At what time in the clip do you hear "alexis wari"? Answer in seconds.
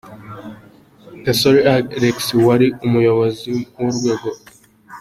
1.75-2.67